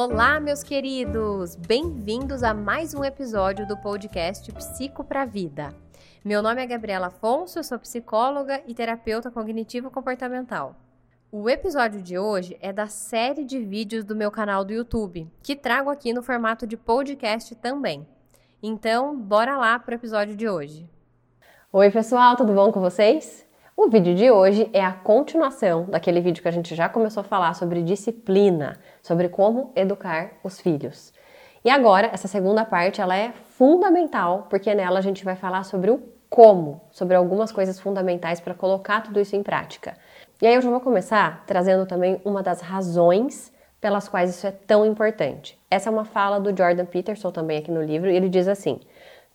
Olá, 0.00 0.38
meus 0.38 0.62
queridos! 0.62 1.56
Bem-vindos 1.56 2.44
a 2.44 2.54
mais 2.54 2.94
um 2.94 3.02
episódio 3.02 3.66
do 3.66 3.76
podcast 3.76 4.52
Psico 4.52 5.02
para 5.02 5.24
Vida. 5.24 5.74
Meu 6.24 6.40
nome 6.40 6.62
é 6.62 6.66
Gabriela 6.68 7.08
Afonso, 7.08 7.58
eu 7.58 7.64
sou 7.64 7.80
psicóloga 7.80 8.62
e 8.64 8.74
terapeuta 8.74 9.28
cognitivo-comportamental. 9.28 10.76
O 11.32 11.50
episódio 11.50 12.00
de 12.00 12.16
hoje 12.16 12.56
é 12.60 12.72
da 12.72 12.86
série 12.86 13.44
de 13.44 13.58
vídeos 13.58 14.04
do 14.04 14.14
meu 14.14 14.30
canal 14.30 14.64
do 14.64 14.72
YouTube, 14.72 15.28
que 15.42 15.56
trago 15.56 15.90
aqui 15.90 16.12
no 16.12 16.22
formato 16.22 16.64
de 16.64 16.76
podcast 16.76 17.56
também. 17.56 18.06
Então, 18.62 19.18
bora 19.18 19.56
lá 19.56 19.80
para 19.80 19.94
o 19.94 19.96
episódio 19.96 20.36
de 20.36 20.48
hoje. 20.48 20.88
Oi, 21.72 21.90
pessoal, 21.90 22.36
tudo 22.36 22.52
bom 22.52 22.70
com 22.70 22.80
vocês? 22.80 23.47
O 23.80 23.88
vídeo 23.88 24.12
de 24.12 24.28
hoje 24.28 24.68
é 24.72 24.84
a 24.84 24.90
continuação 24.90 25.84
daquele 25.84 26.20
vídeo 26.20 26.42
que 26.42 26.48
a 26.48 26.50
gente 26.50 26.74
já 26.74 26.88
começou 26.88 27.20
a 27.20 27.24
falar 27.24 27.54
sobre 27.54 27.80
disciplina, 27.80 28.76
sobre 29.00 29.28
como 29.28 29.70
educar 29.76 30.32
os 30.42 30.60
filhos. 30.60 31.12
E 31.64 31.70
agora, 31.70 32.10
essa 32.12 32.26
segunda 32.26 32.64
parte, 32.64 33.00
ela 33.00 33.16
é 33.16 33.30
fundamental, 33.50 34.48
porque 34.50 34.74
nela 34.74 34.98
a 34.98 35.00
gente 35.00 35.24
vai 35.24 35.36
falar 35.36 35.62
sobre 35.62 35.92
o 35.92 36.02
como, 36.28 36.80
sobre 36.90 37.14
algumas 37.14 37.52
coisas 37.52 37.78
fundamentais 37.78 38.40
para 38.40 38.52
colocar 38.52 39.00
tudo 39.00 39.20
isso 39.20 39.36
em 39.36 39.44
prática. 39.44 39.96
E 40.42 40.46
aí 40.48 40.56
eu 40.56 40.60
já 40.60 40.70
vou 40.70 40.80
começar 40.80 41.44
trazendo 41.46 41.86
também 41.86 42.20
uma 42.24 42.42
das 42.42 42.60
razões 42.60 43.52
pelas 43.80 44.08
quais 44.08 44.30
isso 44.30 44.44
é 44.44 44.50
tão 44.50 44.84
importante. 44.84 45.56
Essa 45.70 45.88
é 45.88 45.92
uma 45.92 46.04
fala 46.04 46.40
do 46.40 46.48
Jordan 46.48 46.84
Peterson 46.84 47.30
também 47.30 47.58
aqui 47.58 47.70
no 47.70 47.84
livro, 47.84 48.10
e 48.10 48.16
ele 48.16 48.28
diz 48.28 48.48
assim: 48.48 48.80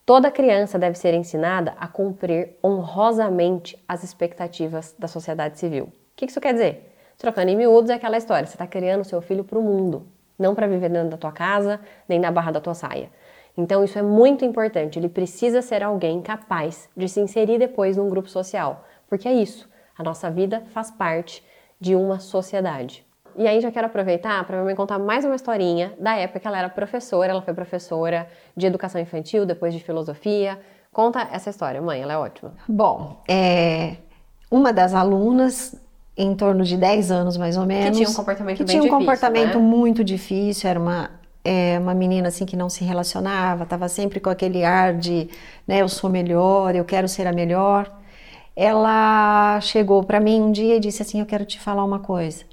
Toda 0.06 0.30
criança 0.30 0.78
deve 0.78 0.98
ser 0.98 1.14
ensinada 1.14 1.76
a 1.80 1.88
cumprir 1.88 2.58
honrosamente 2.62 3.82
as 3.88 4.04
expectativas 4.04 4.94
da 5.00 5.08
sociedade 5.08 5.58
civil. 5.58 5.86
O 5.86 5.92
que 6.18 6.26
isso 6.26 6.42
quer 6.42 6.52
dizer? 6.52 6.94
Trocando 7.18 7.50
em 7.50 7.56
miúdos 7.56 7.90
é 7.90 7.94
aquela 7.94 8.18
história: 8.18 8.46
você 8.46 8.56
está 8.56 8.68
criando 8.68 9.06
seu 9.06 9.22
filho 9.22 9.46
para 9.46 9.58
o 9.58 9.64
mundo, 9.64 10.06
não 10.38 10.54
para 10.54 10.68
viver 10.68 10.90
dentro 10.90 11.12
da 11.12 11.18
tua 11.18 11.32
casa, 11.32 11.80
nem 12.08 12.20
na 12.20 12.30
barra 12.32 12.52
da 12.52 12.60
tua 12.60 12.74
saia. 12.74 13.10
Então 13.56 13.82
isso 13.82 13.98
é 13.98 14.02
muito 14.02 14.44
importante. 14.44 15.00
Ele 15.00 15.08
precisa 15.08 15.62
ser 15.62 15.82
alguém 15.82 16.22
capaz 16.22 16.90
de 16.98 17.08
se 17.08 17.22
inserir 17.22 17.58
depois 17.58 17.96
num 17.96 18.10
grupo 18.10 18.28
social, 18.28 18.84
porque 19.08 19.30
é 19.30 19.34
isso. 19.34 19.70
A 19.98 20.04
nossa 20.04 20.30
vida 20.30 20.64
faz 20.74 20.92
parte 20.92 21.42
de 21.80 21.96
uma 21.96 22.20
sociedade. 22.20 23.06
E 23.36 23.48
aí 23.48 23.60
já 23.62 23.72
quero 23.72 23.88
aproveitar 23.88 24.44
para 24.46 24.64
me 24.64 24.76
contar 24.76 25.00
mais 25.00 25.26
uma 25.26 25.36
historinha 25.36 25.94
da 26.00 26.16
época 26.16 26.40
que 26.40 26.48
ela 26.48 26.58
era 26.58 26.70
professora. 26.70 27.32
Ela 27.32 27.42
foi 27.42 27.54
professora 27.54 28.28
de 28.56 28.66
educação 28.66 29.00
infantil, 29.00 29.46
depois 29.46 29.74
de 29.74 29.80
filosofia. 29.80 30.60
Conta 30.92 31.28
essa 31.32 31.50
história, 31.50 31.82
mãe, 31.82 32.02
ela 32.02 32.14
é 32.14 32.18
ótima. 32.18 32.54
Bom, 32.68 33.22
é 33.28 33.96
uma 34.50 34.72
das 34.72 34.94
alunas 34.94 35.76
em 36.16 36.36
torno 36.36 36.64
de 36.64 36.78
10 36.78 37.12
anos 37.12 37.38
mais 37.38 37.58
ou 37.58 37.66
menos. 37.66 37.98
Que 37.98 38.06
tinha 38.06 38.10
um 38.10 38.14
comportamento 38.14 38.58
que 38.58 38.64
bem 38.64 38.68
tinha 38.68 38.82
um 38.82 38.86
difícil, 38.86 39.00
comportamento 39.00 39.60
né? 39.60 39.66
muito 39.66 40.04
difícil, 40.04 40.70
era 40.70 40.80
uma 40.80 41.10
é, 41.44 41.78
uma 41.80 41.94
menina 41.94 42.30
assim 42.30 42.46
que 42.46 42.56
não 42.56 42.70
se 42.70 42.84
relacionava, 42.84 43.64
estava 43.64 43.90
sempre 43.90 44.20
com 44.20 44.30
aquele 44.30 44.64
ar 44.64 44.94
de, 44.94 45.30
né, 45.68 45.82
eu 45.82 45.90
sou 45.90 46.10
melhor, 46.10 46.74
eu 46.76 46.86
quero 46.86 47.08
ser 47.08 47.28
a 47.28 47.34
melhor. 47.34 47.92
Ela 48.56 49.60
chegou 49.62 50.04
para 50.04 50.20
mim 50.20 50.40
um 50.40 50.52
dia 50.52 50.76
e 50.78 50.80
disse 50.80 51.02
assim, 51.02 51.20
eu 51.20 51.26
quero 51.26 51.44
te 51.44 51.60
falar 51.60 51.84
uma 51.84 52.00
coisa. 52.00 52.46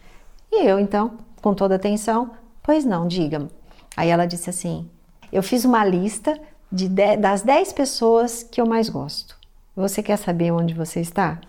E 0.52 0.66
eu, 0.66 0.78
então, 0.78 1.18
com 1.40 1.54
toda 1.54 1.76
atenção, 1.76 2.32
pois 2.62 2.84
não, 2.84 3.06
diga-me. 3.06 3.48
Aí 3.96 4.08
ela 4.08 4.26
disse 4.26 4.50
assim: 4.50 4.88
Eu 5.32 5.42
fiz 5.42 5.64
uma 5.64 5.84
lista 5.84 6.38
de 6.70 6.88
das 6.88 7.42
10 7.42 7.72
pessoas 7.72 8.42
que 8.42 8.60
eu 8.60 8.66
mais 8.66 8.88
gosto. 8.88 9.38
Você 9.74 10.02
quer 10.02 10.16
saber 10.16 10.52
onde 10.52 10.74
você 10.74 11.00
está? 11.00 11.40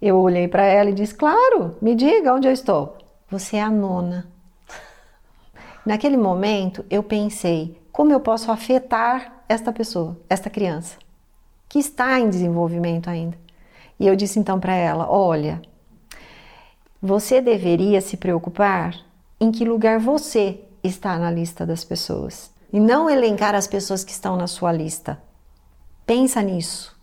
Eu 0.00 0.16
olhei 0.18 0.48
para 0.48 0.64
ela 0.64 0.90
e 0.90 0.94
disse: 0.94 1.14
Claro, 1.14 1.76
me 1.82 1.94
diga 1.94 2.34
onde 2.34 2.48
eu 2.48 2.52
estou. 2.52 2.96
Você 3.30 3.56
é 3.56 3.62
a 3.62 3.70
nona. 3.70 4.26
Naquele 5.84 6.16
momento, 6.16 6.84
eu 6.88 7.02
pensei: 7.02 7.78
como 7.92 8.12
eu 8.12 8.20
posso 8.20 8.52
afetar 8.52 9.42
esta 9.48 9.72
pessoa, 9.72 10.16
esta 10.30 10.48
criança, 10.48 10.96
que 11.68 11.80
está 11.80 12.20
em 12.20 12.30
desenvolvimento 12.30 13.10
ainda? 13.10 13.36
E 13.98 14.06
eu 14.06 14.14
disse 14.14 14.38
então 14.38 14.60
para 14.60 14.74
ela: 14.74 15.10
Olha, 15.10 15.60
você 17.00 17.40
deveria 17.40 18.00
se 18.00 18.16
preocupar 18.16 18.94
em 19.40 19.52
que 19.52 19.64
lugar 19.64 19.98
você 19.98 20.60
está 20.82 21.18
na 21.18 21.30
lista 21.30 21.64
das 21.64 21.84
pessoas 21.84 22.52
e 22.72 22.80
não 22.80 23.08
elencar 23.08 23.54
as 23.54 23.66
pessoas 23.66 24.04
que 24.04 24.12
estão 24.12 24.36
na 24.36 24.46
sua 24.46 24.72
lista. 24.72 25.20
Pensa 26.04 26.42
nisso. 26.42 26.96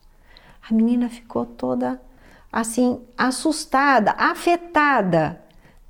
A 0.67 0.73
menina 0.73 1.09
ficou 1.09 1.45
toda 1.45 2.00
assim, 2.51 3.01
assustada, 3.17 4.11
afetada. 4.17 5.41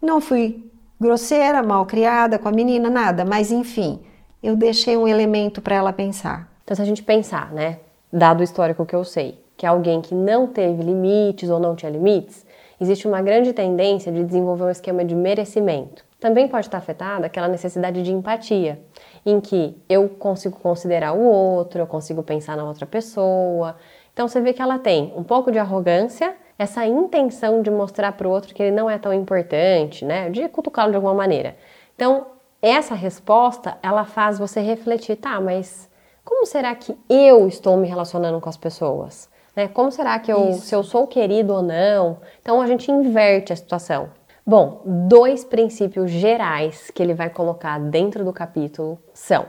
Não 0.01 0.19
fui 0.19 0.69
grosseira, 0.99 1.61
mal 1.61 1.85
criada 1.85 2.39
com 2.39 2.47
a 2.47 2.51
menina, 2.51 2.89
nada, 2.89 3.23
mas 3.23 3.51
enfim, 3.51 3.99
eu 4.41 4.55
deixei 4.55 4.97
um 4.97 5.07
elemento 5.07 5.61
para 5.61 5.75
ela 5.75 5.93
pensar. 5.93 6.49
Então, 6.63 6.75
se 6.75 6.81
a 6.81 6.85
gente 6.85 7.03
pensar, 7.03 7.51
né, 7.51 7.79
dado 8.11 8.39
o 8.39 8.43
histórico 8.43 8.85
que 8.85 8.95
eu 8.95 9.03
sei, 9.03 9.39
que 9.55 9.65
é 9.65 9.69
alguém 9.69 10.01
que 10.01 10.15
não 10.15 10.47
teve 10.47 10.81
limites 10.81 11.49
ou 11.49 11.59
não 11.59 11.75
tinha 11.75 11.91
limites, 11.91 12.43
existe 12.79 13.07
uma 13.07 13.21
grande 13.21 13.53
tendência 13.53 14.11
de 14.11 14.23
desenvolver 14.23 14.63
um 14.65 14.69
esquema 14.69 15.03
de 15.03 15.15
merecimento. 15.15 16.05
Também 16.19 16.47
pode 16.47 16.67
estar 16.67 16.77
afetada 16.77 17.27
aquela 17.27 17.47
necessidade 17.47 18.01
de 18.01 18.11
empatia, 18.11 18.81
em 19.25 19.39
que 19.39 19.77
eu 19.87 20.09
consigo 20.09 20.59
considerar 20.59 21.13
o 21.13 21.21
outro, 21.21 21.79
eu 21.79 21.87
consigo 21.87 22.23
pensar 22.23 22.57
na 22.57 22.63
outra 22.63 22.85
pessoa. 22.85 23.75
Então 24.13 24.27
você 24.27 24.39
vê 24.41 24.53
que 24.53 24.61
ela 24.61 24.79
tem 24.79 25.13
um 25.15 25.23
pouco 25.23 25.51
de 25.51 25.59
arrogância, 25.59 26.35
essa 26.57 26.85
intenção 26.85 27.61
de 27.61 27.69
mostrar 27.69 28.13
para 28.13 28.27
o 28.27 28.31
outro 28.31 28.55
que 28.55 28.63
ele 28.63 28.75
não 28.75 28.89
é 28.89 28.97
tão 28.97 29.13
importante, 29.13 30.05
né? 30.05 30.29
De 30.29 30.47
cutucá-lo 30.47 30.91
de 30.91 30.95
alguma 30.95 31.13
maneira. 31.13 31.55
Então, 31.95 32.27
essa 32.61 32.95
resposta, 32.95 33.77
ela 33.83 34.05
faz 34.05 34.39
você 34.39 34.61
refletir, 34.61 35.17
tá, 35.17 35.39
mas 35.41 35.89
como 36.23 36.45
será 36.45 36.73
que 36.73 36.97
eu 37.09 37.47
estou 37.47 37.77
me 37.77 37.87
relacionando 37.87 38.39
com 38.41 38.49
as 38.49 38.57
pessoas? 38.57 39.29
Né? 39.55 39.67
Como 39.67 39.91
será 39.91 40.19
que 40.19 40.31
eu, 40.31 40.53
se 40.53 40.75
eu 40.75 40.83
sou 40.83 41.07
querido 41.07 41.53
ou 41.53 41.61
não? 41.61 42.17
Então 42.41 42.61
a 42.61 42.67
gente 42.67 42.91
inverte 42.91 43.53
a 43.53 43.55
situação. 43.55 44.09
Bom, 44.45 44.81
dois 44.85 45.43
princípios 45.43 46.11
gerais 46.11 46.91
que 46.93 47.01
ele 47.01 47.13
vai 47.13 47.29
colocar 47.29 47.79
dentro 47.79 48.23
do 48.23 48.31
capítulo 48.31 48.99
são 49.13 49.45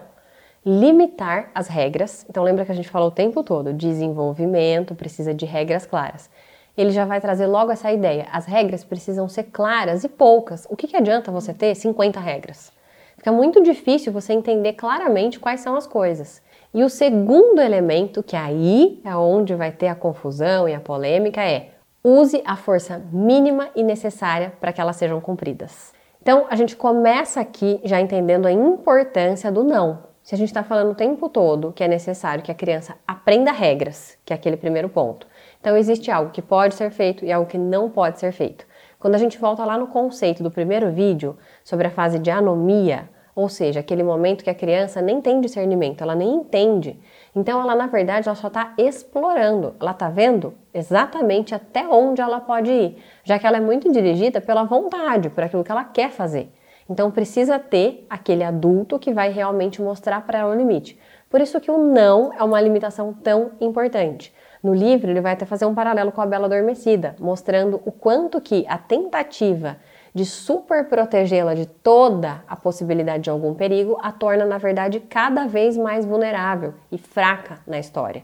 limitar 0.64 1.50
as 1.54 1.68
regras. 1.68 2.26
Então 2.28 2.42
lembra 2.42 2.64
que 2.64 2.72
a 2.72 2.74
gente 2.74 2.88
falou 2.88 3.08
o 3.08 3.12
tempo 3.12 3.44
todo, 3.44 3.72
desenvolvimento 3.72 4.94
precisa 4.94 5.34
de 5.34 5.44
regras 5.44 5.86
claras. 5.86 6.30
Ele 6.76 6.90
já 6.90 7.04
vai 7.04 7.20
trazer 7.20 7.46
logo 7.46 7.70
essa 7.70 7.92
ideia. 7.92 8.26
As 8.32 8.46
regras 8.46 8.84
precisam 8.84 9.28
ser 9.28 9.44
claras 9.44 10.04
e 10.04 10.08
poucas. 10.08 10.66
O 10.68 10.76
que, 10.76 10.86
que 10.86 10.96
adianta 10.96 11.30
você 11.30 11.54
ter 11.54 11.74
50 11.74 12.18
regras? 12.20 12.72
Fica 13.16 13.32
muito 13.32 13.62
difícil 13.62 14.12
você 14.12 14.32
entender 14.32 14.74
claramente 14.74 15.40
quais 15.40 15.60
são 15.60 15.74
as 15.74 15.86
coisas. 15.86 16.42
E 16.76 16.84
o 16.84 16.90
segundo 16.90 17.62
elemento, 17.62 18.22
que 18.22 18.36
aí 18.36 19.00
é 19.02 19.16
onde 19.16 19.54
vai 19.54 19.72
ter 19.72 19.88
a 19.88 19.94
confusão 19.94 20.68
e 20.68 20.74
a 20.74 20.78
polêmica, 20.78 21.42
é 21.42 21.70
use 22.04 22.42
a 22.44 22.54
força 22.54 23.02
mínima 23.10 23.70
e 23.74 23.82
necessária 23.82 24.52
para 24.60 24.74
que 24.74 24.80
elas 24.82 24.96
sejam 24.96 25.18
cumpridas. 25.18 25.94
Então 26.20 26.44
a 26.50 26.54
gente 26.54 26.76
começa 26.76 27.40
aqui 27.40 27.80
já 27.82 27.98
entendendo 27.98 28.44
a 28.44 28.52
importância 28.52 29.50
do 29.50 29.64
não. 29.64 30.00
Se 30.22 30.34
a 30.34 30.38
gente 30.38 30.48
está 30.48 30.62
falando 30.62 30.90
o 30.90 30.94
tempo 30.94 31.30
todo 31.30 31.72
que 31.72 31.82
é 31.82 31.88
necessário 31.88 32.44
que 32.44 32.52
a 32.52 32.54
criança 32.54 32.94
aprenda 33.08 33.52
regras, 33.52 34.18
que 34.22 34.34
é 34.34 34.36
aquele 34.36 34.58
primeiro 34.58 34.90
ponto. 34.90 35.26
Então 35.58 35.78
existe 35.78 36.10
algo 36.10 36.30
que 36.30 36.42
pode 36.42 36.74
ser 36.74 36.90
feito 36.90 37.24
e 37.24 37.32
algo 37.32 37.48
que 37.48 37.56
não 37.56 37.88
pode 37.88 38.20
ser 38.20 38.32
feito. 38.32 38.66
Quando 38.98 39.14
a 39.14 39.18
gente 39.18 39.38
volta 39.38 39.64
lá 39.64 39.78
no 39.78 39.86
conceito 39.86 40.42
do 40.42 40.50
primeiro 40.50 40.90
vídeo 40.90 41.38
sobre 41.64 41.86
a 41.86 41.90
fase 41.90 42.18
de 42.18 42.30
anomia, 42.30 43.08
ou 43.36 43.50
seja, 43.50 43.80
aquele 43.80 44.02
momento 44.02 44.42
que 44.42 44.48
a 44.48 44.54
criança 44.54 45.02
nem 45.02 45.20
tem 45.20 45.42
discernimento, 45.42 46.00
ela 46.00 46.14
nem 46.14 46.36
entende. 46.36 46.98
Então 47.34 47.60
ela 47.60 47.74
na 47.74 47.86
verdade 47.86 48.26
ela 48.26 48.34
só 48.34 48.46
está 48.46 48.72
explorando, 48.78 49.74
ela 49.78 49.90
está 49.90 50.08
vendo 50.08 50.54
exatamente 50.72 51.54
até 51.54 51.86
onde 51.86 52.22
ela 52.22 52.40
pode 52.40 52.72
ir, 52.72 52.96
já 53.22 53.38
que 53.38 53.46
ela 53.46 53.58
é 53.58 53.60
muito 53.60 53.92
dirigida 53.92 54.40
pela 54.40 54.64
vontade, 54.64 55.28
por 55.28 55.44
aquilo 55.44 55.62
que 55.62 55.70
ela 55.70 55.84
quer 55.84 56.10
fazer. 56.10 56.50
Então 56.88 57.10
precisa 57.10 57.58
ter 57.58 58.06
aquele 58.08 58.42
adulto 58.42 58.98
que 58.98 59.12
vai 59.12 59.30
realmente 59.30 59.82
mostrar 59.82 60.22
para 60.22 60.38
ela 60.38 60.54
o 60.54 60.56
limite. 60.56 60.98
Por 61.28 61.42
isso 61.42 61.60
que 61.60 61.70
o 61.70 61.76
não 61.76 62.32
é 62.32 62.42
uma 62.42 62.58
limitação 62.58 63.12
tão 63.12 63.50
importante. 63.60 64.32
No 64.62 64.72
livro 64.72 65.10
ele 65.10 65.20
vai 65.20 65.34
até 65.34 65.44
fazer 65.44 65.66
um 65.66 65.74
paralelo 65.74 66.10
com 66.10 66.22
a 66.22 66.26
Bela 66.26 66.46
Adormecida, 66.46 67.14
mostrando 67.20 67.82
o 67.84 67.92
quanto 67.92 68.40
que 68.40 68.64
a 68.66 68.78
tentativa 68.78 69.76
de 70.16 70.24
super 70.24 70.88
protegê-la 70.88 71.52
de 71.52 71.66
toda 71.66 72.42
a 72.48 72.56
possibilidade 72.56 73.24
de 73.24 73.28
algum 73.28 73.52
perigo, 73.52 73.98
a 74.00 74.10
torna, 74.10 74.46
na 74.46 74.56
verdade, 74.56 74.98
cada 74.98 75.46
vez 75.46 75.76
mais 75.76 76.06
vulnerável 76.06 76.72
e 76.90 76.96
fraca 76.96 77.58
na 77.66 77.78
história. 77.78 78.22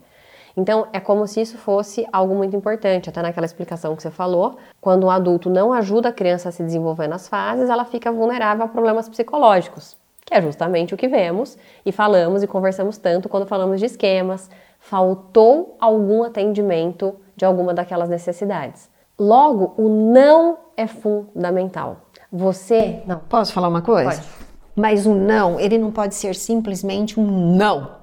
Então, 0.56 0.86
é 0.90 0.98
como 0.98 1.26
se 1.26 1.42
isso 1.42 1.58
fosse 1.58 2.06
algo 2.10 2.34
muito 2.34 2.56
importante, 2.56 3.10
até 3.10 3.20
naquela 3.20 3.44
explicação 3.44 3.94
que 3.94 4.00
você 4.00 4.10
falou. 4.10 4.56
Quando 4.80 5.04
o 5.04 5.10
adulto 5.10 5.50
não 5.50 5.70
ajuda 5.70 6.08
a 6.08 6.12
criança 6.14 6.48
a 6.48 6.52
se 6.52 6.64
desenvolver 6.64 7.08
nas 7.08 7.28
fases, 7.28 7.68
ela 7.68 7.84
fica 7.84 8.10
vulnerável 8.10 8.64
a 8.64 8.68
problemas 8.68 9.06
psicológicos, 9.06 9.94
que 10.24 10.32
é 10.32 10.40
justamente 10.40 10.94
o 10.94 10.96
que 10.96 11.08
vemos 11.08 11.58
e 11.84 11.92
falamos 11.92 12.42
e 12.42 12.46
conversamos 12.46 12.96
tanto 12.96 13.28
quando 13.28 13.44
falamos 13.44 13.78
de 13.78 13.84
esquemas. 13.84 14.48
Faltou 14.80 15.76
algum 15.78 16.22
atendimento 16.22 17.16
de 17.36 17.44
alguma 17.44 17.74
daquelas 17.74 18.08
necessidades. 18.08 18.90
Logo, 19.18 19.74
o 19.76 19.90
não 19.90 20.56
é 20.82 20.86
fundamental. 20.86 22.08
Você. 22.30 23.02
Não. 23.06 23.18
Posso 23.18 23.52
falar 23.52 23.68
uma 23.68 23.82
coisa? 23.82 24.10
Pode. 24.10 24.42
Mas 24.74 25.06
o 25.06 25.14
não, 25.14 25.60
ele 25.60 25.76
não 25.76 25.90
pode 25.90 26.14
ser 26.14 26.34
simplesmente 26.34 27.20
um 27.20 27.56
não. 27.56 27.96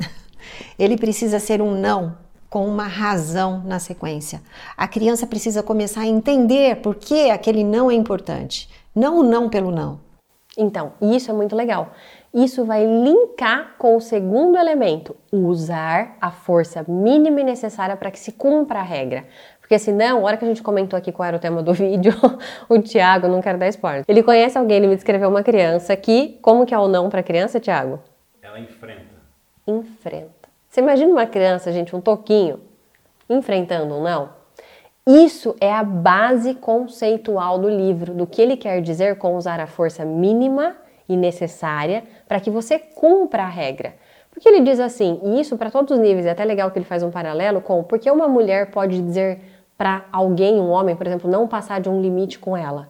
Ele 0.78 0.96
precisa 0.96 1.38
ser 1.38 1.60
um 1.60 1.78
não 1.78 2.16
com 2.48 2.66
uma 2.66 2.86
razão 2.86 3.62
na 3.64 3.78
sequência. 3.78 4.40
A 4.76 4.88
criança 4.88 5.26
precisa 5.26 5.62
começar 5.62 6.02
a 6.02 6.06
entender 6.06 6.76
por 6.76 6.94
que 6.94 7.30
aquele 7.30 7.62
não 7.62 7.90
é 7.90 7.94
importante. 7.94 8.66
Não 8.94 9.18
o 9.18 9.22
não 9.22 9.50
pelo 9.50 9.70
não. 9.70 10.00
Então, 10.56 10.94
isso 11.02 11.30
é 11.30 11.34
muito 11.34 11.54
legal. 11.54 11.92
Isso 12.32 12.64
vai 12.64 12.86
linkar 12.86 13.76
com 13.78 13.96
o 13.96 14.00
segundo 14.00 14.56
elemento, 14.56 15.14
usar 15.30 16.16
a 16.18 16.30
força 16.30 16.84
mínima 16.88 17.42
e 17.42 17.44
necessária 17.44 17.96
para 17.96 18.10
que 18.10 18.18
se 18.18 18.32
cumpra 18.32 18.80
a 18.80 18.82
regra. 18.82 19.26
Porque 19.66 19.80
senão, 19.80 20.20
a 20.20 20.22
hora 20.22 20.36
que 20.36 20.44
a 20.44 20.48
gente 20.48 20.62
comentou 20.62 20.96
aqui 20.96 21.10
qual 21.10 21.26
era 21.26 21.36
o 21.36 21.40
tema 21.40 21.60
do 21.60 21.74
vídeo, 21.74 22.12
o 22.68 22.78
Tiago, 22.78 23.26
não 23.26 23.42
quero 23.42 23.58
dar 23.58 23.66
spoiler. 23.66 24.04
Ele 24.06 24.22
conhece 24.22 24.56
alguém, 24.56 24.76
ele 24.76 24.86
me 24.86 24.94
descreveu 24.94 25.28
uma 25.28 25.42
criança 25.42 25.96
que, 25.96 26.38
como 26.40 26.64
que 26.64 26.72
é 26.72 26.78
o 26.78 26.86
não 26.86 27.10
para 27.10 27.20
criança, 27.20 27.58
Tiago? 27.58 27.98
Ela 28.40 28.60
enfrenta. 28.60 29.16
Enfrenta. 29.66 30.48
Você 30.68 30.80
imagina 30.80 31.10
uma 31.10 31.26
criança, 31.26 31.72
gente, 31.72 31.96
um 31.96 32.00
toquinho, 32.00 32.60
enfrentando 33.28 33.92
um 33.92 34.02
não? 34.04 34.30
Isso 35.04 35.56
é 35.60 35.72
a 35.72 35.82
base 35.82 36.54
conceitual 36.54 37.58
do 37.58 37.68
livro, 37.68 38.14
do 38.14 38.24
que 38.24 38.40
ele 38.40 38.56
quer 38.56 38.80
dizer 38.80 39.18
com 39.18 39.34
usar 39.34 39.58
a 39.58 39.66
força 39.66 40.04
mínima 40.04 40.76
e 41.08 41.16
necessária 41.16 42.04
para 42.28 42.38
que 42.38 42.50
você 42.50 42.78
cumpra 42.78 43.42
a 43.42 43.48
regra. 43.48 43.94
Porque 44.30 44.48
ele 44.48 44.60
diz 44.60 44.78
assim, 44.78 45.18
e 45.24 45.40
isso 45.40 45.56
para 45.56 45.70
todos 45.70 45.96
os 45.96 45.98
níveis, 45.98 46.26
é 46.26 46.30
até 46.30 46.44
legal 46.44 46.70
que 46.70 46.78
ele 46.78 46.84
faz 46.84 47.02
um 47.02 47.10
paralelo 47.10 47.60
com 47.60 47.82
porque 47.82 48.08
uma 48.08 48.28
mulher 48.28 48.70
pode 48.70 49.00
dizer 49.00 49.40
para 49.76 50.04
alguém, 50.10 50.60
um 50.60 50.70
homem, 50.70 50.96
por 50.96 51.06
exemplo, 51.06 51.30
não 51.30 51.46
passar 51.46 51.80
de 51.80 51.88
um 51.88 52.00
limite 52.00 52.38
com 52.38 52.56
ela. 52.56 52.88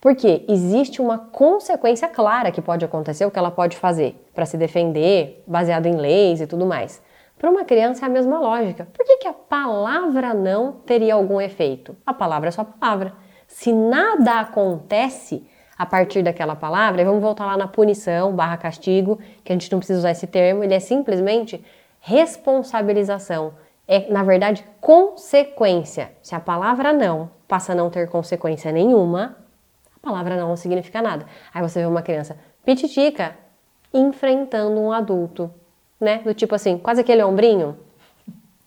Porque 0.00 0.44
existe 0.48 1.00
uma 1.00 1.18
consequência 1.18 2.06
clara 2.08 2.52
que 2.52 2.62
pode 2.62 2.84
acontecer, 2.84 3.24
o 3.24 3.30
que 3.30 3.38
ela 3.38 3.50
pode 3.50 3.76
fazer 3.76 4.14
para 4.34 4.46
se 4.46 4.56
defender, 4.56 5.42
baseado 5.46 5.86
em 5.86 5.96
leis 5.96 6.40
e 6.40 6.46
tudo 6.46 6.64
mais. 6.64 7.02
Para 7.36 7.50
uma 7.50 7.64
criança 7.64 8.04
é 8.04 8.08
a 8.08 8.10
mesma 8.10 8.38
lógica. 8.38 8.86
Por 8.92 9.04
que, 9.04 9.18
que 9.18 9.28
a 9.28 9.32
palavra 9.32 10.34
não 10.34 10.72
teria 10.72 11.14
algum 11.14 11.40
efeito? 11.40 11.96
A 12.06 12.12
palavra 12.12 12.48
é 12.48 12.52
só 12.52 12.64
palavra. 12.64 13.12
Se 13.46 13.72
nada 13.72 14.40
acontece 14.40 15.46
a 15.76 15.86
partir 15.86 16.22
daquela 16.22 16.56
palavra, 16.56 17.04
vamos 17.04 17.22
voltar 17.22 17.46
lá 17.46 17.56
na 17.56 17.68
punição 17.68 18.32
barra 18.32 18.56
castigo, 18.56 19.18
que 19.44 19.52
a 19.52 19.54
gente 19.54 19.70
não 19.70 19.78
precisa 19.78 20.00
usar 20.00 20.10
esse 20.10 20.26
termo, 20.26 20.64
ele 20.64 20.74
é 20.74 20.80
simplesmente 20.80 21.64
responsabilização 22.00 23.54
é, 23.88 24.12
na 24.12 24.22
verdade, 24.22 24.62
consequência. 24.82 26.12
Se 26.22 26.34
a 26.34 26.40
palavra 26.40 26.92
não 26.92 27.30
passa 27.48 27.72
a 27.72 27.74
não 27.74 27.88
ter 27.88 28.06
consequência 28.10 28.70
nenhuma, 28.70 29.38
a 29.96 29.98
palavra 30.06 30.36
não 30.36 30.54
significa 30.54 31.00
nada. 31.00 31.24
Aí 31.52 31.62
você 31.62 31.80
vê 31.80 31.86
uma 31.86 32.02
criança 32.02 32.38
pititica 32.64 33.34
enfrentando 33.92 34.78
um 34.78 34.92
adulto, 34.92 35.50
né? 35.98 36.18
Do 36.18 36.34
tipo 36.34 36.54
assim, 36.54 36.76
quase 36.76 37.00
aquele 37.00 37.22
ombrinho, 37.24 37.78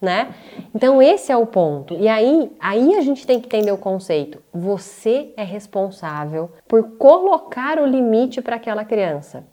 né? 0.02 0.34
Então 0.74 1.00
esse 1.00 1.32
é 1.32 1.38
o 1.38 1.46
ponto. 1.46 1.94
E 1.94 2.08
aí, 2.08 2.52
aí 2.60 2.96
a 2.96 3.02
gente 3.02 3.28
tem 3.28 3.40
que 3.40 3.46
entender 3.46 3.72
o 3.72 3.78
conceito. 3.78 4.42
Você 4.52 5.32
é 5.38 5.44
responsável 5.44 6.50
por 6.68 6.98
colocar 6.98 7.80
o 7.80 7.86
limite 7.86 8.42
para 8.42 8.56
aquela 8.56 8.84
criança. 8.84 9.46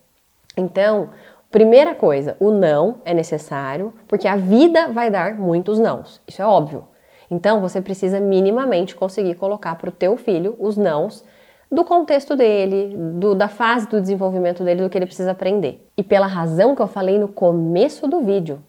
Então, 0.56 1.10
Primeira 1.50 1.94
coisa, 1.94 2.36
o 2.38 2.50
não 2.50 2.96
é 3.06 3.14
necessário, 3.14 3.94
porque 4.06 4.28
a 4.28 4.36
vida 4.36 4.88
vai 4.88 5.10
dar 5.10 5.34
muitos 5.34 5.78
nãos. 5.78 6.20
Isso 6.28 6.42
é 6.42 6.46
óbvio. 6.46 6.84
Então 7.30 7.60
você 7.60 7.80
precisa 7.80 8.20
minimamente 8.20 8.94
conseguir 8.94 9.34
colocar 9.34 9.74
para 9.76 9.88
o 9.88 9.92
teu 9.92 10.16
filho 10.18 10.54
os 10.58 10.76
nãos 10.76 11.24
do 11.70 11.84
contexto 11.84 12.36
dele, 12.36 12.94
do, 13.14 13.34
da 13.34 13.48
fase 13.48 13.88
do 13.88 14.00
desenvolvimento 14.00 14.62
dele, 14.62 14.82
do 14.82 14.90
que 14.90 14.98
ele 14.98 15.06
precisa 15.06 15.30
aprender. 15.30 15.86
E 15.96 16.02
pela 16.02 16.26
razão 16.26 16.74
que 16.76 16.82
eu 16.82 16.86
falei 16.86 17.18
no 17.18 17.28
começo 17.28 18.06
do 18.06 18.20
vídeo, 18.20 18.62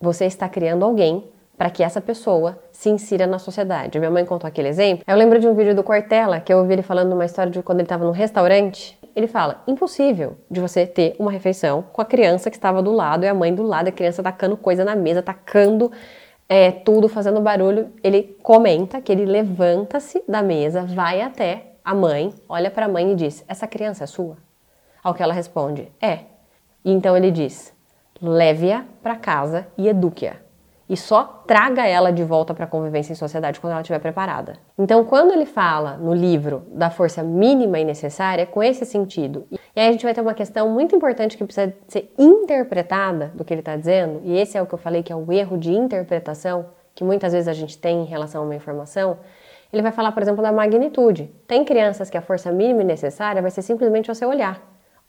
você 0.00 0.24
está 0.24 0.48
criando 0.48 0.84
alguém 0.84 1.24
para 1.56 1.70
que 1.70 1.82
essa 1.82 2.00
pessoa 2.00 2.58
se 2.72 2.88
insira 2.88 3.26
na 3.26 3.38
sociedade. 3.38 3.98
Minha 3.98 4.10
mãe 4.10 4.24
contou 4.24 4.46
aquele 4.46 4.68
exemplo. 4.68 5.04
Eu 5.06 5.16
lembro 5.16 5.38
de 5.38 5.48
um 5.48 5.54
vídeo 5.54 5.74
do 5.74 5.84
Cortella, 5.84 6.40
que 6.40 6.52
eu 6.52 6.58
ouvi 6.58 6.72
ele 6.72 6.82
falando 6.82 7.12
uma 7.12 7.24
história 7.24 7.50
de 7.50 7.62
quando 7.62 7.78
ele 7.78 7.86
estava 7.86 8.04
no 8.04 8.12
restaurante 8.12 8.97
ele 9.14 9.26
fala: 9.26 9.62
impossível 9.66 10.36
de 10.50 10.60
você 10.60 10.86
ter 10.86 11.14
uma 11.18 11.30
refeição 11.30 11.82
com 11.92 12.00
a 12.00 12.04
criança 12.04 12.50
que 12.50 12.56
estava 12.56 12.82
do 12.82 12.92
lado 12.92 13.24
e 13.24 13.28
a 13.28 13.34
mãe 13.34 13.54
do 13.54 13.62
lado, 13.62 13.88
a 13.88 13.92
criança 13.92 14.22
tacando 14.22 14.56
coisa 14.56 14.84
na 14.84 14.96
mesa, 14.96 15.22
tacando 15.22 15.90
é, 16.48 16.70
tudo, 16.70 17.08
fazendo 17.08 17.40
barulho. 17.40 17.92
Ele 18.02 18.36
comenta 18.42 19.00
que 19.00 19.12
ele 19.12 19.24
levanta-se 19.24 20.22
da 20.28 20.42
mesa, 20.42 20.82
vai 20.84 21.20
até 21.20 21.74
a 21.84 21.94
mãe, 21.94 22.32
olha 22.48 22.70
para 22.70 22.86
a 22.86 22.88
mãe 22.88 23.12
e 23.12 23.14
diz: 23.14 23.44
Essa 23.46 23.66
criança 23.66 24.04
é 24.04 24.06
sua? 24.06 24.36
Ao 25.02 25.14
que 25.14 25.22
ela 25.22 25.34
responde: 25.34 25.90
É. 26.00 26.20
E 26.84 26.92
então 26.92 27.16
ele 27.16 27.30
diz: 27.30 27.72
Leve-a 28.20 28.84
para 29.02 29.16
casa 29.16 29.66
e 29.76 29.88
eduque-a 29.88 30.47
e 30.88 30.96
só 30.96 31.42
traga 31.46 31.86
ela 31.86 32.10
de 32.10 32.24
volta 32.24 32.54
para 32.54 32.64
a 32.64 32.68
convivência 32.68 33.12
em 33.12 33.16
sociedade 33.16 33.60
quando 33.60 33.72
ela 33.72 33.82
estiver 33.82 33.98
preparada. 33.98 34.54
Então, 34.78 35.04
quando 35.04 35.32
ele 35.32 35.44
fala 35.44 35.96
no 35.96 36.14
livro 36.14 36.64
da 36.72 36.90
força 36.90 37.22
mínima 37.22 37.78
e 37.78 37.84
necessária, 37.84 38.42
é 38.42 38.46
com 38.46 38.62
esse 38.62 38.86
sentido. 38.86 39.46
E 39.50 39.80
aí 39.80 39.88
a 39.88 39.92
gente 39.92 40.04
vai 40.04 40.14
ter 40.14 40.20
uma 40.20 40.34
questão 40.34 40.68
muito 40.70 40.96
importante 40.96 41.36
que 41.36 41.44
precisa 41.44 41.74
ser 41.86 42.12
interpretada 42.18 43.32
do 43.34 43.44
que 43.44 43.52
ele 43.52 43.60
está 43.60 43.76
dizendo, 43.76 44.20
e 44.24 44.38
esse 44.38 44.56
é 44.56 44.62
o 44.62 44.66
que 44.66 44.74
eu 44.74 44.78
falei 44.78 45.02
que 45.02 45.12
é 45.12 45.16
o 45.16 45.32
erro 45.32 45.58
de 45.58 45.72
interpretação 45.72 46.66
que 46.98 47.04
muitas 47.04 47.32
vezes 47.32 47.46
a 47.46 47.52
gente 47.52 47.78
tem 47.78 48.02
em 48.02 48.04
relação 48.04 48.42
a 48.42 48.44
uma 48.44 48.56
informação. 48.56 49.18
Ele 49.72 49.82
vai 49.82 49.92
falar, 49.92 50.10
por 50.10 50.20
exemplo, 50.20 50.42
da 50.42 50.50
magnitude. 50.50 51.30
Tem 51.46 51.64
crianças 51.64 52.10
que 52.10 52.18
a 52.18 52.20
força 52.20 52.50
mínima 52.50 52.82
e 52.82 52.84
necessária 52.84 53.40
vai 53.40 53.52
ser 53.52 53.62
simplesmente 53.62 54.08
você 54.12 54.26
olhar. 54.26 54.60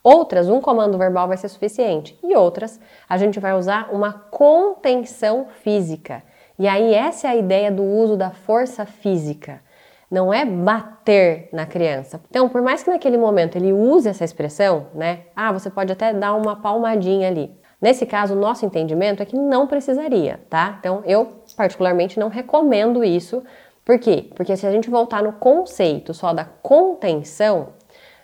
Outras, 0.04 0.48
um 0.48 0.62
comando 0.62 0.98
verbal 0.98 1.28
vai 1.28 1.38
ser 1.38 1.50
suficiente. 1.50 2.18
E 2.24 2.36
outras, 2.36 2.80
a 3.08 3.18
gente 3.18 3.40
vai 3.40 3.54
usar 3.54 3.90
uma 3.92 4.14
contenção 4.14 5.48
física. 5.62 6.24
E 6.58 6.68
aí, 6.68 6.94
essa 6.94 7.28
é 7.28 7.32
a 7.32 7.36
ideia 7.36 7.72
do 7.72 7.84
uso 7.84 8.16
da 8.16 8.32
força 8.32 8.86
física. 8.86 9.62
Não 10.10 10.34
é 10.34 10.44
bater 10.44 11.50
na 11.54 11.66
criança. 11.66 12.20
Então, 12.30 12.50
por 12.50 12.62
mais 12.62 12.82
que 12.82 12.90
naquele 12.90 13.18
momento 13.18 13.58
ele 13.58 13.72
use 13.72 14.10
essa 14.10 14.24
expressão, 14.24 14.88
né? 14.94 15.22
Ah, 15.36 15.52
você 15.52 15.70
pode 15.70 15.92
até 15.92 16.14
dar 16.14 16.34
uma 16.34 16.56
palmadinha 16.56 17.28
ali. 17.28 17.56
Nesse 17.82 18.06
caso, 18.06 18.34
o 18.34 18.40
nosso 18.40 18.66
entendimento 18.66 19.22
é 19.24 19.26
que 19.26 19.38
não 19.38 19.68
precisaria, 19.68 20.42
tá? 20.50 20.78
Então, 20.80 21.02
eu 21.06 21.44
particularmente 21.56 22.20
não 22.20 22.28
recomendo 22.28 23.04
isso. 23.04 23.44
Por 23.86 24.00
quê? 24.00 24.30
Porque 24.36 24.56
se 24.58 24.68
a 24.68 24.72
gente 24.72 24.90
voltar 24.90 25.24
no 25.24 25.34
conceito 25.34 26.14
só 26.14 26.34
da 26.34 26.44
contenção, 26.44 27.70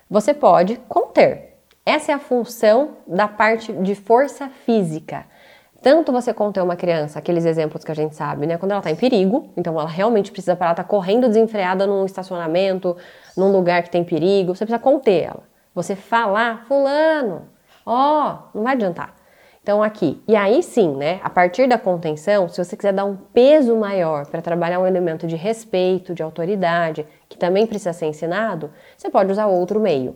você 0.10 0.34
pode 0.34 0.76
conter, 0.88 1.55
essa 1.86 2.12
é 2.12 2.16
a 2.16 2.20
função 2.20 2.98
da 3.06 3.28
parte 3.28 3.72
de 3.72 3.94
força 3.94 4.50
física. 4.66 5.26
Tanto 5.84 6.12
você 6.12 6.34
conter 6.34 6.64
uma 6.64 6.76
criança, 6.76 7.20
aqueles 7.20 7.46
exemplos 7.46 7.84
que 7.84 7.92
a 7.92 7.96
gente 7.96 8.16
sabe, 8.16 8.48
né? 8.48 8.58
Quando 8.58 8.72
ela 8.72 8.80
está 8.80 8.90
em 8.90 8.96
perigo, 8.96 9.54
então 9.56 9.80
ela 9.80 9.88
realmente 9.88 10.32
precisa 10.32 10.56
parar, 10.56 10.74
tá 10.74 10.84
correndo 10.84 11.28
desenfreada 11.28 11.86
num 11.86 12.04
estacionamento, 12.04 12.98
num 13.38 13.52
lugar 13.52 13.84
que 13.84 13.92
tem 13.92 14.04
perigo, 14.04 14.56
você 14.56 14.66
precisa 14.66 14.82
conter 14.82 15.26
ela. 15.26 15.44
Você 15.76 15.96
falar, 15.96 16.66
fulano, 16.66 17.44
ó, 17.86 18.32
oh, 18.32 18.58
não 18.58 18.64
vai 18.64 18.74
adiantar. 18.74 19.14
Então 19.62 19.84
aqui, 19.84 20.24
e 20.28 20.36
aí 20.36 20.64
sim, 20.64 20.96
né? 20.96 21.20
A 21.24 21.30
partir 21.30 21.68
da 21.68 21.78
contenção, 21.78 22.50
se 22.50 22.64
você 22.64 22.76
quiser 22.76 22.94
dar 22.94 23.06
um 23.06 23.16
peso 23.16 23.76
maior 23.76 24.26
para 24.26 24.42
trabalhar 24.42 24.80
um 24.80 24.88
elemento 24.88 25.28
de 25.28 25.36
respeito, 25.36 26.16
de 26.16 26.24
autoridade, 26.24 27.06
que 27.30 27.38
também 27.38 27.68
precisa 27.68 27.94
ser 27.94 28.08
ensinado, 28.08 28.72
você 28.98 29.08
pode 29.08 29.32
usar 29.32 29.46
outro 29.46 29.80
meio. 29.80 30.16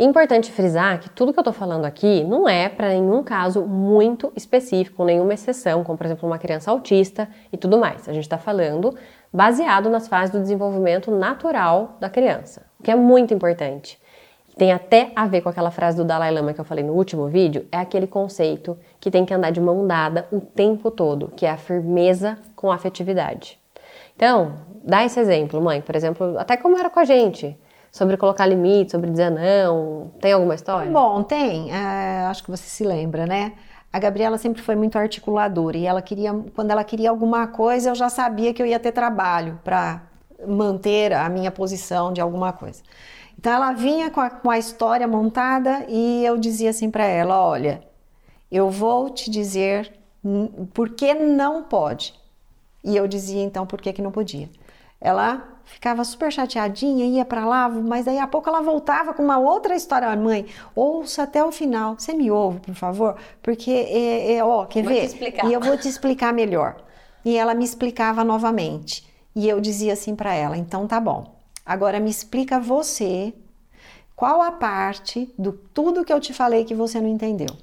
Importante 0.00 0.52
frisar 0.52 1.00
que 1.00 1.10
tudo 1.10 1.32
que 1.32 1.40
eu 1.40 1.42
estou 1.42 1.52
falando 1.52 1.84
aqui 1.84 2.22
não 2.22 2.48
é 2.48 2.68
para 2.68 2.90
nenhum 2.90 3.20
caso 3.24 3.62
muito 3.66 4.32
específico, 4.36 5.04
nenhuma 5.04 5.34
exceção, 5.34 5.82
como 5.82 5.98
por 5.98 6.06
exemplo 6.06 6.28
uma 6.28 6.38
criança 6.38 6.70
autista 6.70 7.28
e 7.52 7.56
tudo 7.56 7.76
mais. 7.76 8.08
A 8.08 8.12
gente 8.12 8.22
está 8.22 8.38
falando 8.38 8.94
baseado 9.32 9.90
nas 9.90 10.06
fases 10.06 10.30
do 10.30 10.40
desenvolvimento 10.40 11.10
natural 11.10 11.96
da 11.98 12.08
criança, 12.08 12.64
o 12.78 12.84
que 12.84 12.92
é 12.92 12.94
muito 12.94 13.34
importante. 13.34 14.00
Tem 14.56 14.70
até 14.70 15.10
a 15.16 15.26
ver 15.26 15.40
com 15.40 15.48
aquela 15.48 15.72
frase 15.72 15.96
do 15.96 16.04
Dalai 16.04 16.30
Lama 16.30 16.54
que 16.54 16.60
eu 16.60 16.64
falei 16.64 16.84
no 16.84 16.92
último 16.92 17.26
vídeo, 17.26 17.66
é 17.72 17.78
aquele 17.78 18.06
conceito 18.06 18.78
que 19.00 19.10
tem 19.10 19.24
que 19.24 19.34
andar 19.34 19.50
de 19.50 19.60
mão 19.60 19.84
dada 19.84 20.28
o 20.30 20.40
tempo 20.40 20.92
todo, 20.92 21.32
que 21.34 21.44
é 21.44 21.50
a 21.50 21.56
firmeza 21.56 22.38
com 22.54 22.70
a 22.70 22.76
afetividade. 22.76 23.58
Então, 24.14 24.52
dá 24.84 25.04
esse 25.04 25.18
exemplo, 25.18 25.60
mãe, 25.60 25.80
por 25.80 25.96
exemplo, 25.96 26.38
até 26.38 26.56
como 26.56 26.78
era 26.78 26.88
com 26.88 27.00
a 27.00 27.04
gente 27.04 27.58
sobre 27.90 28.16
colocar 28.16 28.46
limite, 28.46 28.92
sobre 28.92 29.10
dizer 29.10 29.30
não? 29.30 30.10
Tem 30.20 30.32
alguma 30.32 30.54
história? 30.54 30.90
Bom, 30.90 31.22
tem. 31.22 31.72
É, 31.72 32.26
acho 32.26 32.42
que 32.44 32.50
você 32.50 32.64
se 32.64 32.84
lembra, 32.84 33.26
né? 33.26 33.52
A 33.92 33.98
Gabriela 33.98 34.36
sempre 34.36 34.62
foi 34.62 34.76
muito 34.76 34.98
articuladora 34.98 35.76
e 35.76 35.86
ela 35.86 36.02
queria, 36.02 36.32
quando 36.54 36.70
ela 36.70 36.84
queria 36.84 37.10
alguma 37.10 37.46
coisa, 37.46 37.90
eu 37.90 37.94
já 37.94 38.10
sabia 38.10 38.52
que 38.52 38.62
eu 38.62 38.66
ia 38.66 38.78
ter 38.78 38.92
trabalho 38.92 39.58
para 39.64 40.02
manter 40.46 41.12
a 41.12 41.28
minha 41.28 41.50
posição 41.50 42.12
de 42.12 42.20
alguma 42.20 42.52
coisa. 42.52 42.82
Então 43.38 43.52
ela 43.52 43.72
vinha 43.72 44.10
com 44.10 44.20
a, 44.20 44.28
com 44.28 44.50
a 44.50 44.58
história 44.58 45.06
montada 45.08 45.86
e 45.88 46.24
eu 46.24 46.36
dizia 46.36 46.70
assim 46.70 46.90
para 46.90 47.06
ela: 47.06 47.40
olha, 47.40 47.82
eu 48.50 48.68
vou 48.68 49.08
te 49.10 49.30
dizer 49.30 49.92
por 50.74 50.90
que 50.90 51.14
não 51.14 51.62
pode. 51.62 52.14
E 52.84 52.96
eu 52.96 53.08
dizia 53.08 53.42
então 53.42 53.66
por 53.66 53.80
que, 53.80 53.92
que 53.92 54.02
não 54.02 54.10
podia. 54.10 54.48
Ela 55.00 55.58
ficava 55.64 56.02
super 56.02 56.32
chateadinha, 56.32 57.06
ia 57.06 57.24
para 57.24 57.46
lá, 57.46 57.68
mas 57.68 58.06
daí 58.06 58.18
a 58.18 58.26
pouco 58.26 58.48
ela 58.48 58.60
voltava 58.60 59.14
com 59.14 59.22
uma 59.22 59.38
outra 59.38 59.76
história. 59.76 60.14
Mãe, 60.16 60.46
ouça 60.74 61.22
até 61.22 61.44
o 61.44 61.52
final. 61.52 61.94
Você 61.98 62.12
me 62.12 62.30
ouve, 62.30 62.60
por 62.60 62.74
favor? 62.74 63.16
Porque, 63.42 63.70
é, 63.70 64.34
é, 64.34 64.44
ó, 64.44 64.64
quer 64.64 64.82
vou 64.82 64.92
ver? 64.92 65.00
Te 65.00 65.06
explicar. 65.06 65.46
E 65.46 65.52
eu 65.52 65.60
vou 65.60 65.76
te 65.76 65.88
explicar 65.88 66.32
melhor. 66.32 66.76
E 67.24 67.36
ela 67.36 67.54
me 67.54 67.64
explicava 67.64 68.24
novamente. 68.24 69.06
E 69.34 69.48
eu 69.48 69.60
dizia 69.60 69.92
assim 69.92 70.16
para 70.16 70.34
ela: 70.34 70.56
então 70.56 70.86
tá 70.86 70.98
bom. 71.00 71.36
Agora 71.64 72.00
me 72.00 72.10
explica 72.10 72.58
você 72.58 73.34
qual 74.16 74.42
a 74.42 74.50
parte 74.50 75.32
do 75.38 75.52
tudo 75.52 76.04
que 76.04 76.12
eu 76.12 76.18
te 76.18 76.32
falei 76.32 76.64
que 76.64 76.74
você 76.74 77.00
não 77.00 77.08
entendeu. 77.08 77.54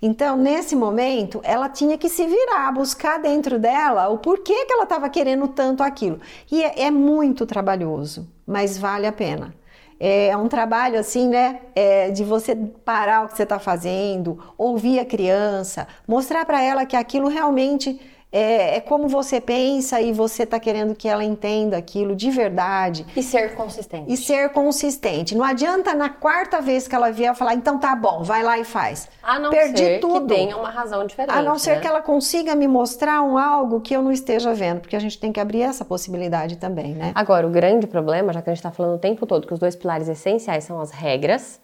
Então, 0.00 0.36
nesse 0.36 0.74
momento, 0.74 1.40
ela 1.44 1.68
tinha 1.68 1.96
que 1.96 2.08
se 2.08 2.26
virar, 2.26 2.72
buscar 2.72 3.18
dentro 3.18 3.58
dela 3.58 4.08
o 4.08 4.18
porquê 4.18 4.64
que 4.66 4.72
ela 4.72 4.84
estava 4.84 5.08
querendo 5.08 5.48
tanto 5.48 5.82
aquilo. 5.82 6.20
E 6.50 6.62
é, 6.62 6.82
é, 6.82 6.90
muito 6.90 7.46
trabalhoso, 7.46 8.28
mas 8.46 8.78
vale 8.78 9.06
a 9.06 9.12
pena. 9.12 9.54
É 9.98 10.36
um 10.36 10.48
trabalho 10.48 10.98
assim, 10.98 11.28
né? 11.28 11.60
É 11.76 12.10
de 12.10 12.24
você 12.24 12.56
parar 12.56 13.24
o 13.24 13.28
que 13.28 13.36
você 13.36 13.44
está 13.44 13.60
fazendo, 13.60 14.38
ouvir 14.58 14.98
a 14.98 15.04
criança, 15.04 15.86
mostrar 16.08 16.44
para 16.44 16.60
ela 16.60 16.84
que 16.84 16.96
aquilo 16.96 17.28
realmente 17.28 18.00
é, 18.32 18.76
é, 18.76 18.80
como 18.80 19.08
você 19.08 19.40
pensa 19.40 20.00
e 20.00 20.12
você 20.12 20.44
está 20.44 20.58
querendo 20.58 20.94
que 20.94 21.06
ela 21.06 21.22
entenda 21.22 21.76
aquilo 21.76 22.16
de 22.16 22.30
verdade. 22.30 23.06
E 23.14 23.22
ser 23.22 23.54
consistente. 23.54 24.10
E 24.10 24.16
ser 24.16 24.48
consistente. 24.48 25.36
Não 25.36 25.44
adianta 25.44 25.94
na 25.94 26.08
quarta 26.08 26.60
vez 26.60 26.88
que 26.88 26.94
ela 26.94 27.10
vier 27.10 27.34
falar, 27.34 27.54
então 27.54 27.78
tá 27.78 27.94
bom, 27.94 28.22
vai 28.22 28.42
lá 28.42 28.58
e 28.58 28.64
faz. 28.64 29.08
A 29.22 29.38
não 29.38 29.50
Perdi 29.50 29.78
ser 29.78 30.00
tudo. 30.00 30.26
que 30.28 30.34
tenha 30.34 30.56
uma 30.56 30.70
razão 30.70 31.06
diferente. 31.06 31.36
A 31.36 31.42
não 31.42 31.58
ser 31.58 31.76
né? 31.76 31.80
que 31.80 31.86
ela 31.86 32.00
consiga 32.00 32.54
me 32.54 32.66
mostrar 32.66 33.20
um 33.22 33.36
algo 33.36 33.80
que 33.80 33.94
eu 33.94 34.00
não 34.00 34.10
esteja 34.10 34.54
vendo, 34.54 34.80
porque 34.80 34.96
a 34.96 35.00
gente 35.00 35.18
tem 35.18 35.30
que 35.30 35.38
abrir 35.38 35.62
essa 35.62 35.84
possibilidade 35.84 36.56
também, 36.56 36.94
né? 36.94 37.12
Agora, 37.14 37.46
o 37.46 37.50
grande 37.50 37.86
problema, 37.86 38.32
já 38.32 38.40
que 38.40 38.48
a 38.48 38.54
gente 38.54 38.60
está 38.60 38.70
falando 38.70 38.94
o 38.94 38.98
tempo 38.98 39.26
todo 39.26 39.46
que 39.46 39.52
os 39.52 39.60
dois 39.60 39.76
pilares 39.76 40.08
essenciais 40.08 40.64
são 40.64 40.80
as 40.80 40.90
regras 40.90 41.60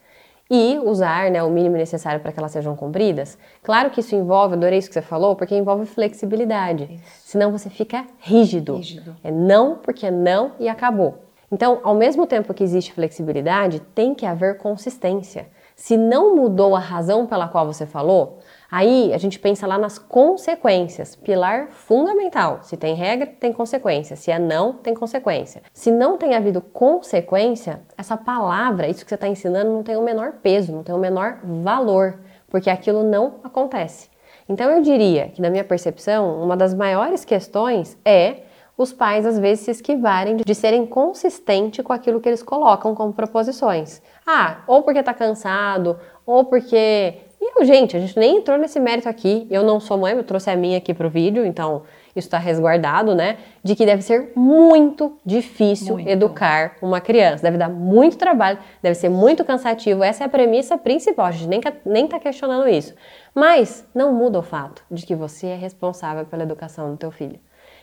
e 0.50 0.78
usar 0.78 1.30
né, 1.30 1.42
o 1.42 1.50
mínimo 1.50 1.76
necessário 1.76 2.20
para 2.20 2.32
que 2.32 2.38
elas 2.38 2.52
sejam 2.52 2.74
cumpridas. 2.74 3.38
Claro 3.62 3.90
que 3.90 4.00
isso 4.00 4.14
envolve, 4.14 4.54
adorei 4.54 4.78
isso 4.78 4.88
que 4.88 4.94
você 4.94 5.02
falou, 5.02 5.36
porque 5.36 5.54
envolve 5.54 5.84
flexibilidade. 5.84 6.88
Isso. 6.90 7.02
Senão 7.24 7.52
você 7.52 7.68
fica 7.68 8.06
rígido. 8.18 8.76
rígido. 8.76 9.16
É 9.22 9.30
não 9.30 9.76
porque 9.76 10.06
é 10.06 10.10
não 10.10 10.52
e 10.58 10.68
acabou. 10.68 11.24
Então, 11.50 11.80
ao 11.82 11.94
mesmo 11.94 12.26
tempo 12.26 12.52
que 12.52 12.62
existe 12.62 12.92
flexibilidade, 12.92 13.80
tem 13.94 14.14
que 14.14 14.26
haver 14.26 14.58
consistência. 14.58 15.48
Se 15.74 15.96
não 15.96 16.34
mudou 16.34 16.74
a 16.74 16.80
razão 16.80 17.26
pela 17.26 17.48
qual 17.48 17.66
você 17.66 17.86
falou, 17.86 18.38
Aí 18.70 19.14
a 19.14 19.18
gente 19.18 19.38
pensa 19.38 19.66
lá 19.66 19.78
nas 19.78 19.98
consequências, 19.98 21.16
pilar 21.16 21.68
fundamental. 21.70 22.60
Se 22.62 22.76
tem 22.76 22.94
regra, 22.94 23.26
tem 23.26 23.50
consequência. 23.50 24.14
Se 24.14 24.30
é 24.30 24.38
não, 24.38 24.74
tem 24.74 24.94
consequência. 24.94 25.62
Se 25.72 25.90
não 25.90 26.18
tem 26.18 26.34
havido 26.34 26.60
consequência, 26.60 27.80
essa 27.96 28.16
palavra, 28.16 28.86
isso 28.86 29.04
que 29.04 29.08
você 29.08 29.14
está 29.14 29.26
ensinando, 29.26 29.70
não 29.70 29.82
tem 29.82 29.96
o 29.96 30.02
menor 30.02 30.34
peso, 30.42 30.70
não 30.70 30.82
tem 30.82 30.94
o 30.94 30.98
menor 30.98 31.38
valor, 31.42 32.20
porque 32.48 32.68
aquilo 32.68 33.02
não 33.02 33.36
acontece. 33.42 34.10
Então 34.46 34.70
eu 34.70 34.82
diria 34.82 35.28
que, 35.28 35.40
na 35.40 35.48
minha 35.48 35.64
percepção, 35.64 36.42
uma 36.42 36.56
das 36.56 36.74
maiores 36.74 37.24
questões 37.24 37.96
é 38.04 38.42
os 38.76 38.92
pais 38.92 39.26
às 39.26 39.38
vezes 39.38 39.64
se 39.64 39.70
esquivarem 39.72 40.36
de 40.36 40.54
serem 40.54 40.86
consistentes 40.86 41.84
com 41.84 41.92
aquilo 41.92 42.20
que 42.20 42.28
eles 42.28 42.42
colocam 42.44 42.94
como 42.94 43.12
proposições. 43.12 44.00
Ah, 44.24 44.62
ou 44.68 44.82
porque 44.82 45.00
está 45.00 45.12
cansado, 45.12 45.98
ou 46.24 46.44
porque 46.44 47.18
e, 47.60 47.64
gente, 47.64 47.96
a 47.96 48.00
gente 48.00 48.18
nem 48.18 48.36
entrou 48.38 48.56
nesse 48.58 48.78
mérito 48.78 49.08
aqui. 49.08 49.46
Eu 49.50 49.62
não 49.62 49.80
sou 49.80 49.98
mãe, 49.98 50.14
eu 50.14 50.24
trouxe 50.24 50.50
a 50.50 50.56
minha 50.56 50.78
aqui 50.78 50.94
pro 50.94 51.10
vídeo, 51.10 51.44
então 51.44 51.82
isso 52.14 52.26
está 52.26 52.38
resguardado, 52.38 53.14
né? 53.14 53.38
De 53.62 53.74
que 53.74 53.84
deve 53.84 54.02
ser 54.02 54.32
muito 54.34 55.18
difícil 55.24 55.94
muito. 55.94 56.08
educar 56.08 56.76
uma 56.80 57.00
criança. 57.00 57.42
Deve 57.42 57.58
dar 57.58 57.68
muito 57.68 58.16
trabalho, 58.16 58.58
deve 58.82 58.94
ser 58.94 59.08
muito 59.08 59.44
cansativo. 59.44 60.02
Essa 60.02 60.24
é 60.24 60.26
a 60.26 60.28
premissa 60.28 60.78
principal, 60.78 61.26
a 61.26 61.30
gente 61.30 61.48
nem, 61.48 61.60
nem 61.84 62.06
tá 62.06 62.18
questionando 62.18 62.68
isso. 62.68 62.94
Mas 63.34 63.86
não 63.94 64.12
muda 64.12 64.38
o 64.38 64.42
fato 64.42 64.84
de 64.90 65.04
que 65.04 65.14
você 65.14 65.48
é 65.48 65.56
responsável 65.56 66.24
pela 66.26 66.42
educação 66.42 66.90
do 66.90 66.96
teu 66.96 67.10
filho. 67.10 67.38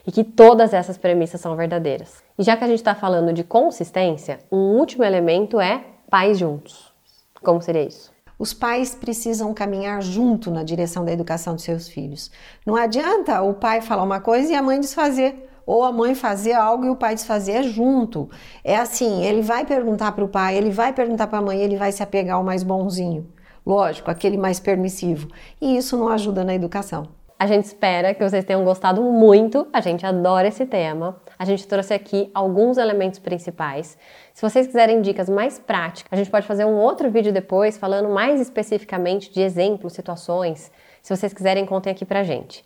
E 0.07 0.11
que 0.11 0.23
todas 0.23 0.73
essas 0.73 0.97
premissas 0.97 1.41
são 1.41 1.55
verdadeiras. 1.55 2.23
E 2.37 2.43
já 2.43 2.55
que 2.55 2.63
a 2.63 2.67
gente 2.67 2.77
está 2.77 2.93
falando 2.93 3.33
de 3.33 3.43
consistência, 3.43 4.39
um 4.51 4.77
último 4.77 5.03
elemento 5.03 5.59
é 5.59 5.83
pais 6.09 6.37
juntos. 6.37 6.93
Como 7.41 7.61
seria 7.61 7.83
isso? 7.83 8.14
Os 8.37 8.53
pais 8.53 8.93
precisam 8.93 9.53
caminhar 9.53 10.01
junto 10.01 10.51
na 10.51 10.63
direção 10.63 11.05
da 11.05 11.11
educação 11.11 11.55
de 11.55 11.61
seus 11.61 11.87
filhos. 11.87 12.29
Não 12.65 12.75
adianta 12.75 13.41
o 13.41 13.53
pai 13.53 13.81
falar 13.81 14.03
uma 14.03 14.19
coisa 14.19 14.51
e 14.51 14.55
a 14.55 14.61
mãe 14.61 14.79
desfazer 14.79 15.49
ou 15.65 15.83
a 15.83 15.91
mãe 15.91 16.13
fazer 16.13 16.53
algo 16.53 16.85
e 16.85 16.89
o 16.89 16.95
pai 16.95 17.15
desfazer 17.15 17.63
junto. 17.63 18.29
É 18.63 18.75
assim, 18.75 19.23
ele 19.23 19.41
vai 19.41 19.65
perguntar 19.65 20.11
para 20.11 20.23
o 20.23 20.27
pai, 20.27 20.57
ele 20.57 20.69
vai 20.69 20.93
perguntar 20.93 21.27
para 21.27 21.39
a 21.39 21.41
mãe, 21.41 21.59
ele 21.59 21.77
vai 21.77 21.91
se 21.91 22.03
apegar 22.03 22.35
ao 22.35 22.43
mais 22.43 22.61
bonzinho. 22.61 23.27
Lógico, 23.65 24.11
aquele 24.11 24.37
mais 24.37 24.59
permissivo. 24.59 25.27
E 25.59 25.75
isso 25.75 25.97
não 25.97 26.07
ajuda 26.09 26.43
na 26.43 26.53
educação. 26.53 27.07
A 27.37 27.47
gente 27.47 27.65
espera 27.65 28.13
que 28.13 28.23
vocês 28.23 28.45
tenham 28.45 28.63
gostado 28.63 29.03
muito. 29.03 29.67
A 29.73 29.81
gente 29.81 30.05
adora 30.05 30.47
esse 30.47 30.65
tema. 30.65 31.17
A 31.37 31.43
gente 31.43 31.67
trouxe 31.67 31.93
aqui 31.93 32.31
alguns 32.33 32.77
elementos 32.77 33.19
principais. 33.19 33.97
Se 34.33 34.41
vocês 34.41 34.65
quiserem 34.65 35.01
dicas 35.01 35.27
mais 35.27 35.59
práticas, 35.59 36.07
a 36.13 36.15
gente 36.15 36.31
pode 36.31 36.47
fazer 36.47 36.63
um 36.63 36.75
outro 36.77 37.11
vídeo 37.11 37.33
depois 37.33 37.77
falando 37.77 38.07
mais 38.07 38.39
especificamente 38.39 39.33
de 39.33 39.41
exemplos, 39.41 39.91
situações. 39.91 40.71
Se 41.01 41.13
vocês 41.13 41.33
quiserem, 41.33 41.65
contem 41.65 41.91
aqui 41.91 42.05
pra 42.05 42.23
gente. 42.23 42.63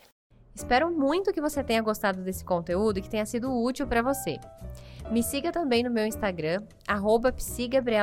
Espero 0.53 0.91
muito 0.91 1.33
que 1.33 1.41
você 1.41 1.63
tenha 1.63 1.81
gostado 1.81 2.21
desse 2.21 2.45
conteúdo 2.45 2.99
e 2.99 3.01
que 3.01 3.09
tenha 3.09 3.25
sido 3.25 3.51
útil 3.51 3.88
para 3.88 4.03
você. 4.03 4.38
Me 5.09 5.23
siga 5.23 5.51
também 5.51 5.81
no 5.81 5.89
meu 5.89 6.05
Instagram, 6.05 6.61
arroba 6.88 7.33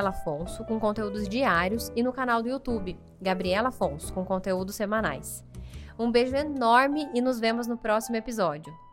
Afonso, 0.05 0.65
com 0.65 0.77
conteúdos 0.79 1.29
diários, 1.29 1.93
e 1.95 2.03
no 2.03 2.11
canal 2.11 2.41
do 2.41 2.49
YouTube, 2.49 2.99
Gabriela 3.21 3.69
Afonso, 3.69 4.11
com 4.11 4.25
conteúdos 4.25 4.75
semanais. 4.75 5.46
Um 5.99 6.11
beijo 6.11 6.35
enorme 6.35 7.09
e 7.13 7.21
nos 7.21 7.39
vemos 7.39 7.67
no 7.67 7.77
próximo 7.77 8.17
episódio. 8.17 8.86